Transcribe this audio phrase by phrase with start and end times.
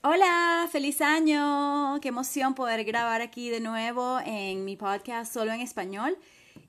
[0.00, 1.98] Hola, feliz año.
[2.00, 6.16] Qué emoción poder grabar aquí de nuevo en mi podcast solo en español.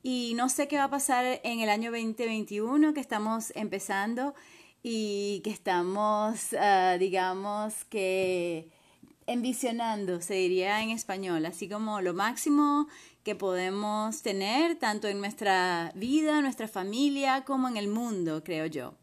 [0.02, 4.34] Y no sé qué va a pasar en el año 2021 que estamos empezando
[4.82, 8.72] y que estamos, ah, digamos que
[9.28, 12.88] envisionando, se diría en español, así como lo máximo
[13.24, 18.96] que podemos tener tanto en nuestra vida, nuestra familia, como en el mundo, creo yo.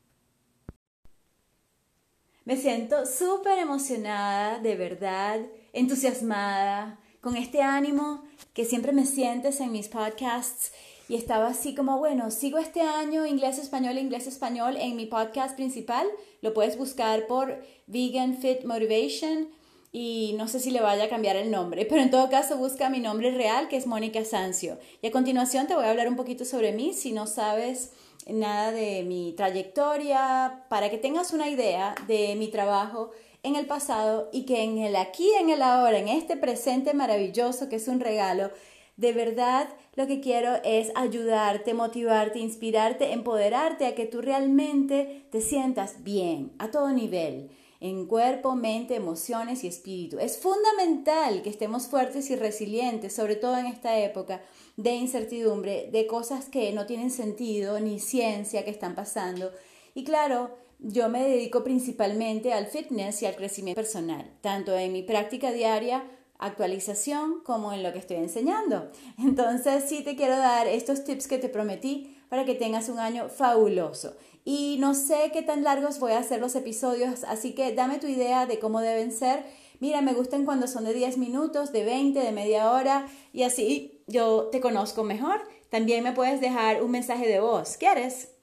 [2.47, 5.41] Me siento súper emocionada, de verdad,
[5.73, 8.23] entusiasmada, con este ánimo
[8.55, 10.71] que siempre me sientes en mis podcasts.
[11.09, 15.57] Y estaba así como, bueno, sigo este año inglés, español, inglés, español en mi podcast
[15.57, 16.07] principal.
[16.41, 19.49] Lo puedes buscar por Vegan Fit Motivation
[19.91, 22.91] y no sé si le vaya a cambiar el nombre, pero en todo caso busca
[22.91, 24.79] mi nombre real que es Mónica Sancio.
[25.03, 27.91] Y a continuación te voy a hablar un poquito sobre mí si no sabes
[28.27, 33.11] nada de mi trayectoria, para que tengas una idea de mi trabajo
[33.43, 37.69] en el pasado y que en el aquí, en el ahora, en este presente maravilloso
[37.69, 38.51] que es un regalo,
[38.97, 45.41] de verdad lo que quiero es ayudarte, motivarte, inspirarte, empoderarte a que tú realmente te
[45.41, 50.19] sientas bien a todo nivel en cuerpo, mente, emociones y espíritu.
[50.19, 54.43] Es fundamental que estemos fuertes y resilientes, sobre todo en esta época
[54.77, 59.51] de incertidumbre, de cosas que no tienen sentido ni ciencia que están pasando.
[59.95, 65.03] Y claro, yo me dedico principalmente al fitness y al crecimiento personal, tanto en mi
[65.03, 66.05] práctica diaria,
[66.39, 68.91] actualización, como en lo que estoy enseñando.
[69.19, 73.29] Entonces, sí te quiero dar estos tips que te prometí para que tengas un año
[73.29, 74.17] fabuloso.
[74.49, 78.07] Y no sé qué tan largos voy a hacer los episodios, así que dame tu
[78.07, 79.45] idea de cómo deben ser.
[79.81, 84.05] Mira, me gustan cuando son de 10 minutos, de 20, de media hora y así
[84.07, 85.43] yo te conozco mejor.
[85.69, 87.77] También me puedes dejar un mensaje de voz.
[87.77, 88.36] ¿Quieres?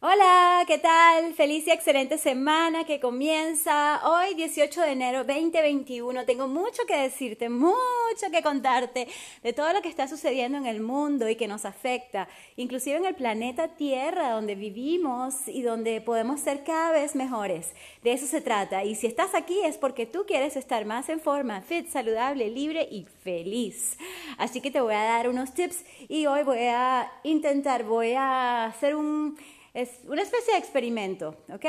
[0.00, 1.34] Hola, ¿qué tal?
[1.34, 6.24] Feliz y excelente semana que comienza hoy 18 de enero 2021.
[6.24, 9.08] Tengo mucho que decirte, mucho que contarte
[9.42, 13.06] de todo lo que está sucediendo en el mundo y que nos afecta, inclusive en
[13.06, 17.74] el planeta Tierra donde vivimos y donde podemos ser cada vez mejores.
[18.04, 18.84] De eso se trata.
[18.84, 22.86] Y si estás aquí es porque tú quieres estar más en forma, fit, saludable, libre
[22.88, 23.98] y feliz.
[24.36, 28.66] Así que te voy a dar unos tips y hoy voy a intentar, voy a
[28.66, 29.36] hacer un
[29.74, 31.64] es una especie de experimento, ¿ok?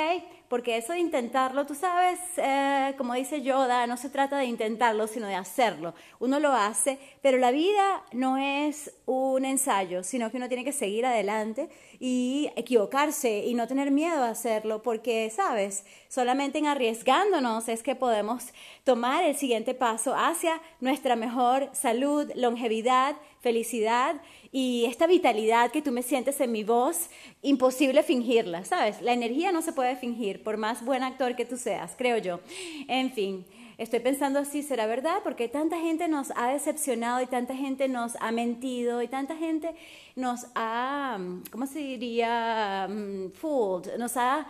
[0.50, 5.06] Porque eso de intentarlo, tú sabes, eh, como dice Yoda, no se trata de intentarlo,
[5.06, 5.94] sino de hacerlo.
[6.20, 10.72] Uno lo hace, pero la vida no es un ensayo, sino que uno tiene que
[10.72, 17.70] seguir adelante y equivocarse y no tener miedo a hacerlo, porque, sabes, solamente en arriesgándonos
[17.70, 18.46] es que podemos
[18.84, 24.22] tomar el siguiente paso hacia nuestra mejor salud, longevidad, felicidad
[24.52, 27.10] y esta vitalidad que tú me sientes en mi voz,
[27.42, 29.02] imposible fingirla, ¿sabes?
[29.02, 32.40] La energía no se puede fingir, por más buen actor que tú seas, creo yo.
[32.88, 33.46] En fin.
[33.78, 35.22] Estoy pensando así, ¿será verdad?
[35.24, 39.74] Porque tanta gente nos ha decepcionado y tanta gente nos ha mentido y tanta gente
[40.18, 41.18] nos ha,
[41.50, 42.90] ¿cómo se diría?
[42.90, 44.46] Mm, fooled, nos ha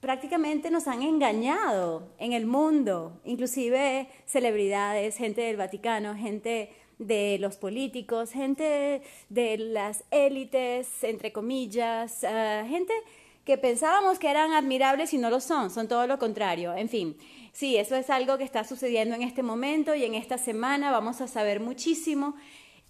[0.00, 7.56] prácticamente nos han engañado en el mundo, inclusive celebridades, gente del Vaticano, gente de los
[7.56, 12.92] políticos, gente de las élites, entre comillas, eh, gente
[13.46, 16.74] que pensábamos que eran admirables y no lo son, son todo lo contrario.
[16.74, 17.16] En fin,
[17.52, 21.20] sí, eso es algo que está sucediendo en este momento y en esta semana vamos
[21.20, 22.34] a saber muchísimo.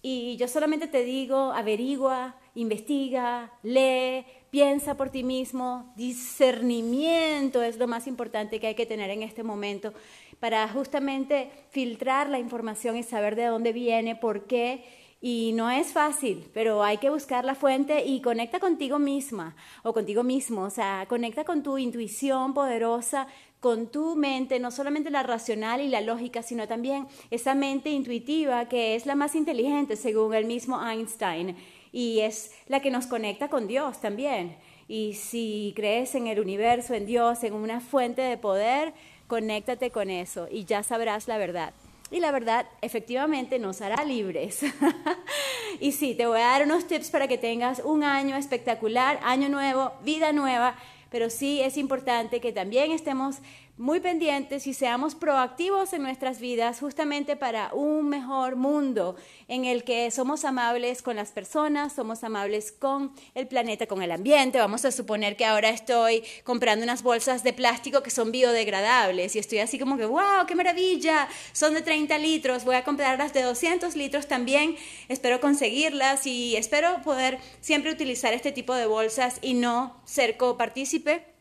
[0.01, 7.87] Y yo solamente te digo, averigua, investiga, lee, piensa por ti mismo, discernimiento es lo
[7.87, 9.93] más importante que hay que tener en este momento
[10.39, 14.83] para justamente filtrar la información y saber de dónde viene, por qué.
[15.19, 19.91] Y no es fácil, pero hay que buscar la fuente y conecta contigo misma o
[19.91, 23.27] contigo mismo, o sea, conecta con tu intuición poderosa,
[23.59, 28.69] con tu mente, no solamente la racional y la lógica, sino también esa mente intuitiva
[28.69, 31.55] que es la más inteligente según el mismo Einstein
[31.91, 34.55] y es la que nos conecta con Dios también.
[34.87, 38.93] Y si crees en el universo, en Dios, en una fuente de poder,
[39.27, 41.73] conéctate con eso y ya sabrás la verdad.
[42.09, 44.61] Y la verdad efectivamente nos hará libres.
[45.79, 49.49] y sí, te voy a dar unos tips para que tengas un año espectacular, año
[49.49, 50.75] nuevo, vida nueva,
[51.09, 53.37] pero sí es importante que también estemos
[53.77, 59.15] muy pendientes y seamos proactivos en nuestras vidas justamente para un mejor mundo
[59.47, 64.11] en el que somos amables con las personas, somos amables con el planeta, con el
[64.11, 64.57] ambiente.
[64.57, 69.39] Vamos a suponer que ahora estoy comprando unas bolsas de plástico que son biodegradables y
[69.39, 73.43] estoy así como que, wow, qué maravilla, son de 30 litros, voy a comprarlas de
[73.43, 74.75] 200 litros también,
[75.07, 81.36] espero conseguirlas y espero poder siempre utilizar este tipo de bolsas y no ser copartícipe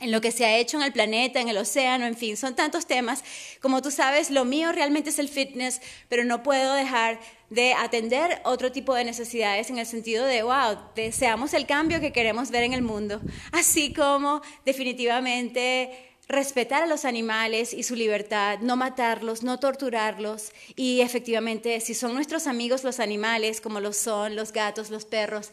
[0.00, 2.54] en lo que se ha hecho en el planeta, en el océano, en fin, son
[2.54, 3.24] tantos temas.
[3.60, 7.18] Como tú sabes, lo mío realmente es el fitness, pero no puedo dejar
[7.50, 12.12] de atender otro tipo de necesidades en el sentido de, wow, deseamos el cambio que
[12.12, 13.20] queremos ver en el mundo,
[13.52, 21.00] así como definitivamente respetar a los animales y su libertad, no matarlos, no torturarlos y
[21.00, 25.50] efectivamente si son nuestros amigos los animales, como lo son los gatos, los perros,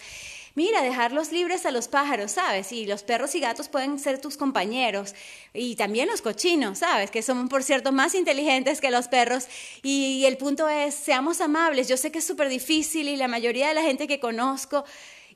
[0.56, 2.72] mira, dejarlos libres a los pájaros, ¿sabes?
[2.72, 5.14] Y los perros y gatos pueden ser tus compañeros.
[5.54, 7.12] Y también los cochinos, ¿sabes?
[7.12, 9.48] Que son, por cierto, más inteligentes que los perros.
[9.84, 11.88] Y, el punto es, seamos amables.
[11.88, 14.86] Yo sé que es súper difícil y la mayoría de la gente que conozco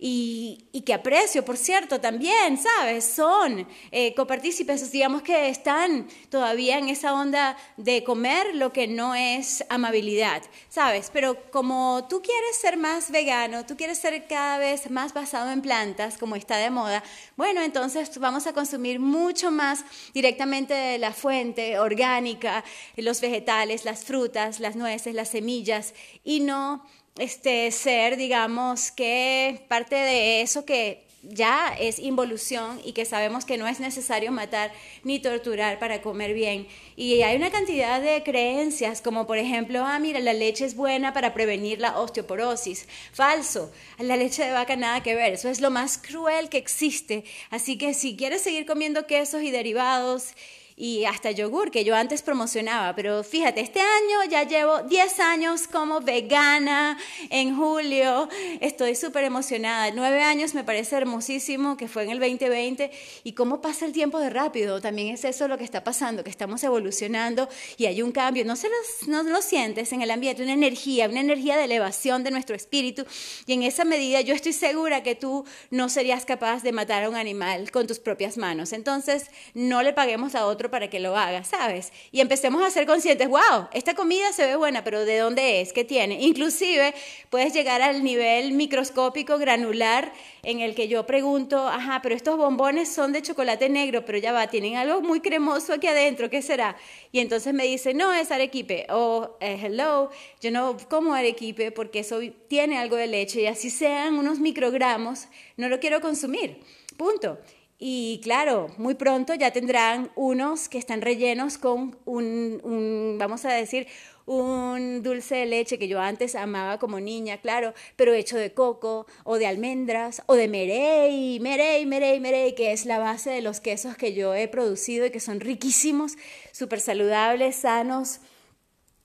[0.01, 3.03] y, que aprecio, por cierto, también, ¿sabes?
[3.03, 9.13] Son eh, copartícipes, digamos que están todavía en esa onda de comer lo que no
[9.13, 11.09] es amabilidad, ¿sabes?
[11.11, 15.61] Pero como tú quieres ser más vegano, tú quieres ser cada vez más basado en
[15.61, 17.03] plantas, como está de moda,
[17.35, 22.63] bueno, entonces vamos a consumir mucho más directamente de la fuente orgánica,
[22.95, 25.93] los vegetales, las frutas, las nueces, las semillas,
[26.23, 26.85] y no
[27.17, 33.57] este, ser, digamos, que parte de eso que ya es involución y que sabemos que
[33.57, 34.71] no es necesario matar
[35.03, 36.67] ni torturar para comer bien.
[36.95, 41.13] Y hay una cantidad de creencias, como por ejemplo, ah, mira, la leche es buena
[41.13, 42.87] para prevenir la osteoporosis.
[43.11, 47.25] Falso, la leche de vaca nada que ver, eso es lo más cruel que existe.
[47.49, 50.33] Así que si quieres seguir comiendo quesos y derivados
[50.79, 55.67] y hasta yogur que yo antes promocionaba, pero fíjate, este año ya llevo 10 años
[55.67, 56.97] como vegana
[57.29, 58.29] en julio,
[58.61, 62.91] estoy súper emocionada, 9 años me parece hermosísimo que fue en el 2020
[63.25, 66.29] y cómo pasa el tiempo de rápido, también es eso lo que está pasando, que
[66.29, 68.69] estamos evolucionando y hay un cambio, no, se
[69.07, 73.05] no lo sientes en el ambiente, una energía, una energía de elevación de nuestro espíritu.
[73.45, 77.09] Y en esa medida yo estoy segura que tú no serías capaz de matar a
[77.09, 81.17] un animal con tus propias manos, entonces no le paguemos a otro para que lo
[81.17, 81.91] haga, ¿sabes?
[82.11, 85.73] Y empecemos a ser conscientes, wow, esta comida se ve buena, pero ¿de dónde es?
[85.73, 86.21] ¿Qué tiene?
[86.21, 86.93] Inclusive
[87.29, 90.11] puedes llegar al nivel microscópico granular
[90.43, 94.31] en el que yo pregunto, ajá, pero estos bombones son de chocolate negro, pero ya
[94.31, 96.77] va, tienen algo muy cremoso aquí adentro, ¿qué será?
[97.11, 100.09] Y entonces me dice, no, es arequipe, o eh, hello,
[100.41, 105.27] yo no como arequipe porque eso tiene algo de leche y así sean unos microgramos,
[105.57, 106.59] no lo quiero consumir,
[106.97, 107.39] punto.
[107.81, 113.87] Y claro, muy pronto ya tendrán unos que están rellenos con un, vamos a decir,
[114.25, 119.07] un dulce de leche que yo antes amaba como niña, claro, pero hecho de coco
[119.23, 123.61] o de almendras o de merey, merey, merey, merey, que es la base de los
[123.61, 126.17] quesos que yo he producido y que son riquísimos,
[126.51, 128.19] súper saludables, sanos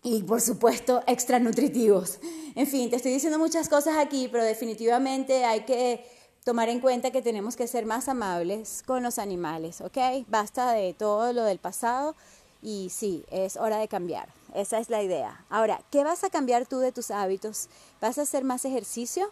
[0.03, 2.19] y por supuesto extra nutritivos.
[2.57, 6.05] En fin, te estoy diciendo muchas cosas aquí, pero definitivamente hay que
[6.45, 9.97] tomar en cuenta que tenemos que ser más amables con los animales, ¿ok?
[10.29, 12.15] Basta de todo lo del pasado
[12.61, 14.29] y sí, es hora de cambiar.
[14.55, 15.45] Esa es la idea.
[15.49, 17.69] Ahora, ¿qué vas a cambiar tú de tus hábitos?
[18.01, 19.31] ¿Vas a hacer más ejercicio?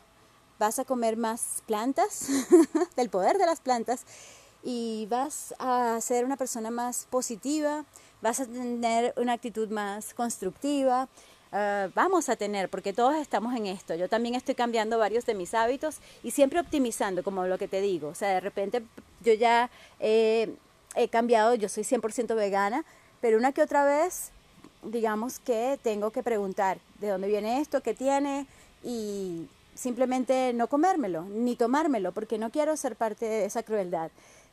[0.59, 2.29] ¿Vas a comer más plantas?
[2.97, 4.05] del poder de las plantas.
[4.65, 7.85] Y vas a ser una persona más positiva,
[8.23, 11.09] vas a tener una actitud más constructiva,
[11.55, 13.95] Ah, vamos a tener, porque todos estamos en esto.
[13.95, 17.83] Yo también estoy cambiando varios de mis hábitos y siempre optimizando, como lo que te
[17.83, 18.09] digo.
[18.09, 18.83] O sea, de repente
[19.21, 19.69] yo ya
[20.01, 20.49] he
[21.11, 22.85] cambiado, yo soy 100% vegana,
[23.21, 24.31] pero una que otra vez,
[24.83, 28.47] digamos que tengo que preguntar de dónde viene esto, qué tiene
[28.83, 34.11] y simplemente no comérmelo, ni tomármelo, porque no quiero ser parte de esa crueldad.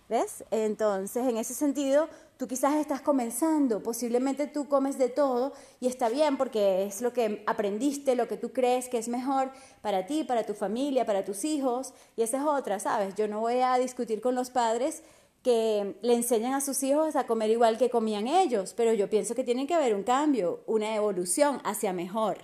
[0.10, 0.44] ¿Ves?
[0.50, 6.10] Entonces, en ese sentido, tú quizás estás comenzando, posiblemente tú comes de todo y está
[6.10, 9.52] bien porque es lo que aprendiste, lo que tú crees que es mejor
[9.84, 13.14] para ti, para tu familia, para tus hijos, y esa es otra, ¿sabes?
[13.14, 15.04] Yo no voy a discutir con los padres
[15.44, 19.36] que le enseñan a sus hijos a comer igual que comían ellos, pero yo pienso
[19.36, 22.40] que tiene que haber un cambio, una evolución hacia mejor,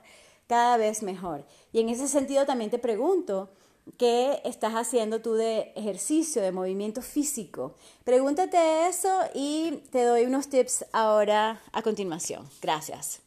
[0.45, 1.45] cada vez mejor.
[1.73, 3.49] Y en ese sentido también te pregunto,
[3.97, 7.75] ¿Qué estás haciendo tú de ejercicio, de movimiento físico?
[8.03, 12.49] Pregúntate eso y te doy unos tips ahora a continuación.
[12.61, 13.21] Gracias.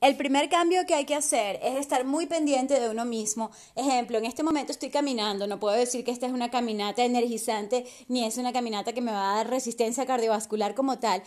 [0.00, 3.50] El primer cambio que hay que hacer es estar muy pendiente de uno mismo.
[3.74, 7.84] Ejemplo, en este momento estoy caminando, no puedo decir que esta es una caminata energizante
[8.06, 11.22] ni es una caminata que me va a dar resistencia cardiovascular como tal,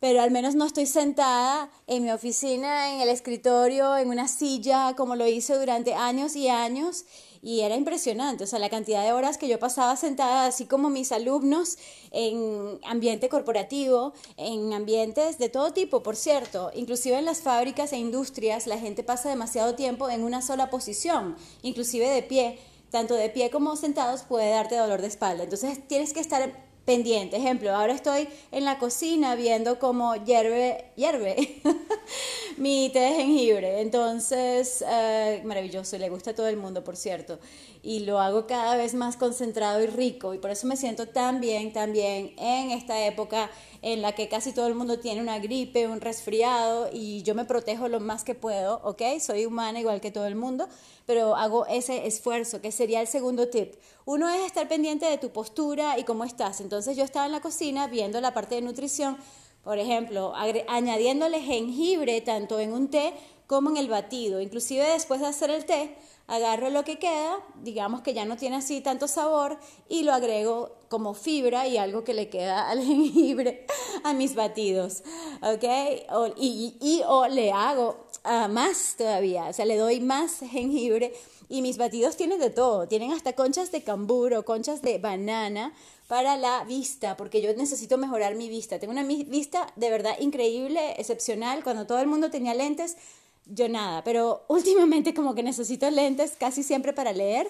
[0.00, 4.94] pero al menos no estoy sentada en mi oficina, en el escritorio, en una silla,
[4.96, 7.04] como lo hice durante años y años,
[7.42, 10.90] y era impresionante, o sea, la cantidad de horas que yo pasaba sentada, así como
[10.90, 11.78] mis alumnos,
[12.10, 17.98] en ambiente corporativo, en ambientes de todo tipo, por cierto, inclusive en las fábricas e
[17.98, 22.58] industrias, la gente pasa demasiado tiempo en una sola posición, inclusive de pie.
[22.90, 25.44] Tanto de pie como sentados, puede darte dolor de espalda.
[25.44, 27.36] Entonces tienes que estar pendiente.
[27.36, 31.60] Ejemplo, ahora estoy en la cocina viendo cómo hierve, hierve
[32.68, 33.80] mi té de jengibre.
[33.80, 37.38] Entonces, eh, maravilloso, le gusta a todo el mundo, por cierto.
[37.82, 40.34] Y lo hago cada vez más concentrado y rico.
[40.34, 44.28] Y por eso me siento tan bien, tan bien en esta época en la que
[44.28, 48.24] casi todo el mundo tiene una gripe, un resfriado y yo me protejo lo más
[48.24, 49.02] que puedo, ¿ok?
[49.20, 50.68] Soy humana igual que todo el mundo,
[51.06, 53.74] pero hago ese esfuerzo, que sería el segundo tip.
[54.04, 56.60] Uno es estar pendiente de tu postura y cómo estás.
[56.60, 59.16] Entonces yo estaba en la cocina viendo la parte de nutrición,
[59.68, 60.32] por ejemplo,
[60.66, 63.12] añadiéndole jengibre tanto en un té
[63.46, 64.40] como en el batido.
[64.40, 65.94] Inclusive después de hacer el té,
[66.26, 70.74] agarro lo que queda, digamos que ya no tiene así tanto sabor, y lo agrego
[70.88, 73.66] como fibra y algo que le queda al jengibre
[74.04, 75.02] a mis batidos,
[75.42, 75.64] ¿ok?
[76.38, 81.12] y, o le hago ah, más todavía, o sea, le doy más jengibre
[81.50, 85.74] y mis batidos tienen de todo, tienen hasta conchas de cambur conchas de banana
[86.08, 88.80] para la vista, porque yo necesito mejorar mi vista.
[88.80, 91.62] Tengo una vista de verdad increíble, excepcional.
[91.62, 92.96] Cuando todo el mundo tenía lentes,
[93.46, 97.48] yo nada, pero últimamente como que necesito lentes casi siempre para leer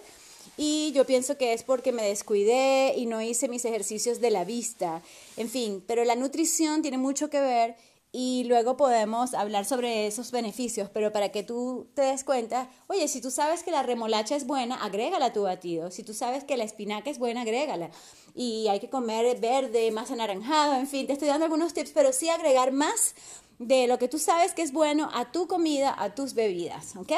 [0.57, 4.45] y yo pienso que es porque me descuidé y no hice mis ejercicios de la
[4.45, 5.03] vista.
[5.37, 7.77] En fin, pero la nutrición tiene mucho que ver
[8.11, 13.07] y luego podemos hablar sobre esos beneficios, pero para que tú te des cuenta, oye,
[13.07, 15.91] si tú sabes que la remolacha es buena, agrégala a tu batido.
[15.91, 17.91] Si tú sabes que la espinaca es buena, agrégala.
[18.35, 22.13] Y hay que comer verde, más anaranjado, en fin, te estoy dando algunos tips, pero
[22.13, 23.15] sí agregar más
[23.59, 27.13] de lo que tú sabes que es bueno a tu comida, a tus bebidas, ¿ok?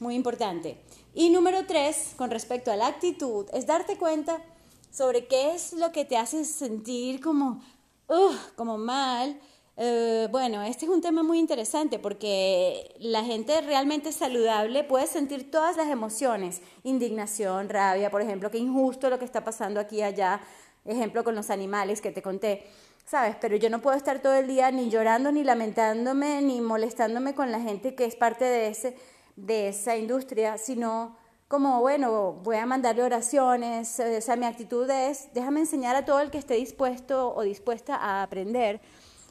[0.00, 0.78] Muy importante.
[1.14, 4.42] Y número tres, con respecto a la actitud, es darte cuenta
[4.90, 7.62] sobre qué es lo que te hace sentir como,
[8.08, 9.40] uh, como mal.
[9.78, 15.50] Eh, bueno, este es un tema muy interesante porque la gente realmente saludable puede sentir
[15.50, 20.02] todas las emociones, indignación, rabia, por ejemplo, qué injusto lo que está pasando aquí y
[20.02, 20.40] allá,
[20.86, 22.64] ejemplo con los animales que te conté.
[23.06, 23.36] ¿sabes?
[23.40, 27.52] Pero yo no puedo estar todo el día ni llorando, ni lamentándome, ni molestándome con
[27.52, 28.96] la gente que es parte de, ese,
[29.36, 31.16] de esa industria, sino
[31.48, 36.20] como, bueno, voy a mandarle oraciones, o sea, mi actitud es, déjame enseñar a todo
[36.20, 38.80] el que esté dispuesto o dispuesta a aprender.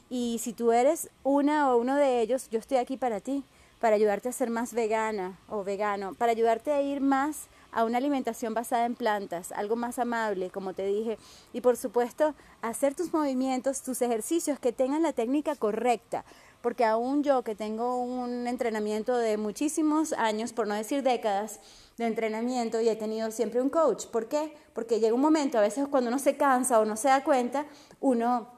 [0.09, 3.43] Y si tú eres una o uno de ellos, yo estoy aquí para ti,
[3.79, 7.97] para ayudarte a ser más vegana o vegano, para ayudarte a ir más a una
[7.97, 11.17] alimentación basada en plantas, algo más amable, como te dije,
[11.51, 16.23] y por supuesto hacer tus movimientos, tus ejercicios que tengan la técnica correcta,
[16.61, 21.59] porque aún yo que tengo un entrenamiento de muchísimos años, por no decir décadas,
[21.97, 24.05] de entrenamiento y he tenido siempre un coach.
[24.07, 24.55] ¿Por qué?
[24.73, 27.65] Porque llega un momento, a veces cuando uno se cansa o no se da cuenta,
[27.99, 28.54] uno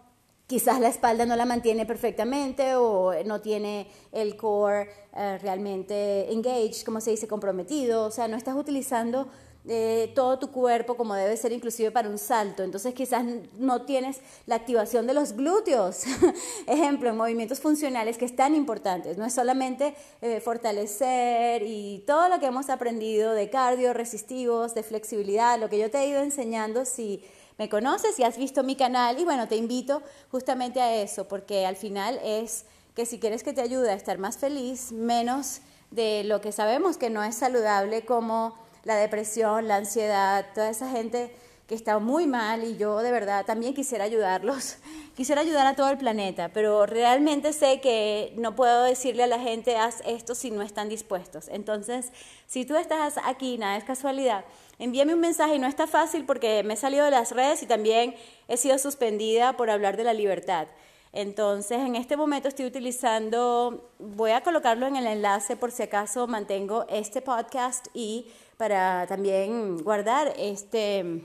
[0.48, 6.84] quizás la espalda no la mantiene perfectamente o no tiene el core eh, realmente engaged,
[6.86, 9.28] como se dice, comprometido, o sea, no estás utilizando
[9.70, 13.26] eh, todo tu cuerpo como debe ser inclusive para un salto, entonces quizás
[13.58, 16.04] no tienes la activación de los glúteos,
[16.68, 22.30] ejemplo, en movimientos funcionales que es tan importantes, no es solamente eh, fortalecer y todo
[22.30, 26.22] lo que hemos aprendido de cardio, resistivos, de flexibilidad, lo que yo te he ido
[26.22, 27.22] enseñando, si
[27.58, 31.66] me conoces y has visto mi canal y bueno, te invito justamente a eso, porque
[31.66, 35.62] al final es que si quieres que te ayude a estar más feliz, menos
[35.92, 40.90] de lo que sabemos que no es saludable como la depresión, la ansiedad, toda esa
[40.90, 41.36] gente
[41.68, 44.78] que está muy mal y yo de verdad también quisiera ayudarlos,
[45.18, 49.40] quisiera ayudar a todo el planeta, pero realmente sé que no puedo decirle a la
[49.40, 51.50] gente haz esto si no están dispuestos.
[51.50, 52.14] Entonces,
[52.46, 54.46] si tú estás aquí, nada es casualidad,
[54.80, 57.66] envíame un mensaje y no está fácil porque me he salido de las redes y
[57.66, 58.16] también
[58.48, 60.68] he sido suspendida por hablar de la libertad.
[61.12, 66.28] Entonces, en este momento estoy utilizando, voy a colocarlo en el enlace por si acaso
[66.28, 71.24] mantengo este podcast y para también guardar este,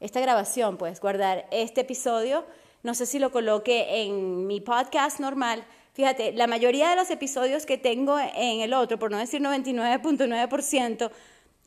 [0.00, 2.44] esta grabación, pues guardar este episodio.
[2.82, 5.64] No sé si lo coloque en mi podcast normal.
[5.92, 11.10] Fíjate, la mayoría de los episodios que tengo en el otro, por no decir 99.9%,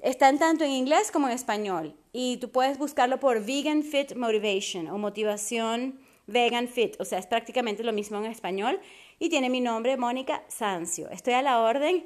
[0.01, 4.87] están tanto en inglés como en español y tú puedes buscarlo por Vegan Fit Motivation
[4.87, 8.79] o motivación Vegan Fit, o sea, es prácticamente lo mismo en español
[9.19, 11.09] y tiene mi nombre, Mónica Sancio.
[11.09, 12.05] Estoy a la orden.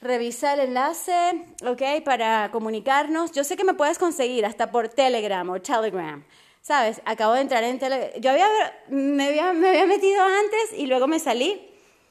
[0.00, 3.32] Revisa el enlace, ok, para comunicarnos.
[3.32, 6.24] Yo sé que me puedes conseguir hasta por Telegram o Telegram.
[6.62, 7.00] ¿Sabes?
[7.04, 8.10] Acabo de entrar en Telegram.
[8.20, 8.46] Yo había,
[8.88, 11.70] me, había, me había metido antes y luego me salí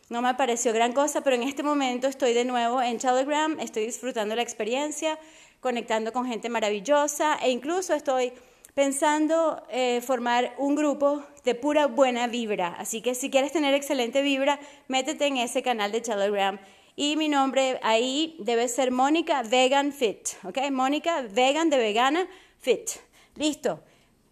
[0.09, 3.85] no me pareció gran cosa, pero en este momento estoy de nuevo en Telegram, estoy
[3.85, 5.19] disfrutando la experiencia,
[5.59, 8.33] conectando con gente maravillosa e incluso estoy
[8.73, 12.69] pensando eh, formar un grupo de pura buena vibra.
[12.79, 16.59] Así que si quieres tener excelente vibra, métete en ese canal de Telegram
[17.01, 20.69] Y mi nombre ahí debe ser Mónica Vegan Fit, ¿ok?
[20.69, 22.27] Mónica Vegan de vegana
[22.57, 22.89] fit.
[23.35, 23.81] Listo.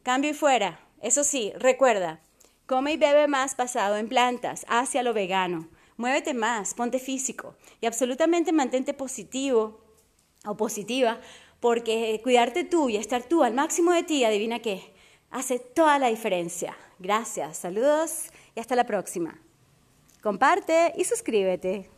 [0.03, 0.77] Cambio y fuera.
[1.01, 2.19] Eso sí, recuerda,
[2.65, 5.69] come y bebe más basado en plantas, hacia lo vegano.
[5.95, 9.79] Muévete más, ponte físico y absolutamente mantente positivo
[10.45, 11.21] o positiva,
[11.61, 14.93] porque cuidarte tú y estar tú al máximo de ti, adivina qué,
[15.31, 16.75] hace toda la diferencia.
[16.99, 19.39] Gracias, saludos y hasta la próxima.
[20.21, 21.96] Comparte y suscríbete.